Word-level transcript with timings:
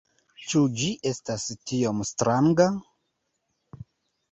Ĉu 0.51 0.61
ĝi 0.79 0.87
estas 1.09 1.45
tiom 1.73 2.03
stranga? 2.13 2.69